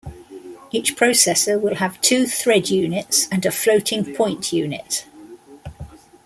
[0.71, 5.05] Each processor will have two thread units and a floating point unit.